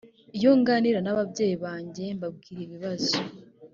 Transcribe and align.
iyo 0.37 0.51
nganira 0.59 0.99
n 1.03 1.07
ababyeyi 1.13 1.55
banjye 1.63 2.05
mbabwira 2.17 2.61
ibibazo 2.67 3.15